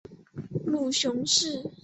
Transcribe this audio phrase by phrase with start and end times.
[0.65, 1.69] 母熊氏。